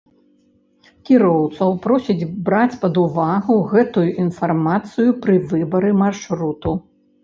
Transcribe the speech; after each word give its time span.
Кіроўцаў 1.09 1.75
просяць 1.83 2.17
браць 2.49 2.79
пад 2.87 2.93
увагу 3.05 3.61
гэтую 3.77 4.09
інфармацыю 4.27 5.09
пры 5.25 5.35
выбары 5.57 5.99
маршруту. 6.05 6.79